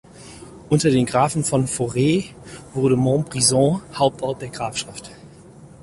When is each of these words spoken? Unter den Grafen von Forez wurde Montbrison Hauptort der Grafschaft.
Unter 0.67 0.89
den 0.89 1.05
Grafen 1.05 1.43
von 1.43 1.67
Forez 1.67 2.25
wurde 2.73 2.95
Montbrison 2.95 3.83
Hauptort 3.93 4.41
der 4.41 4.49
Grafschaft. 4.49 5.11